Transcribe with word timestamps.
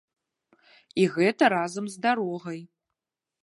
І 1.03 1.05
гэта 1.17 1.51
разам 1.55 1.85
з 1.97 2.03
дарогай! 2.07 2.61